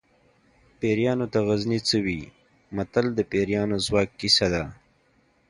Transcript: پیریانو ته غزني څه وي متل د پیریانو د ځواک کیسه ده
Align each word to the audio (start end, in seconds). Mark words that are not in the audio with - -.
پیریانو 0.79 1.25
ته 1.33 1.39
غزني 1.47 1.79
څه 1.87 1.97
وي 2.05 2.21
متل 2.75 3.05
د 3.13 3.19
پیریانو 3.31 3.75
د 3.79 3.83
ځواک 3.85 4.09
کیسه 4.19 4.47
ده 4.53 4.63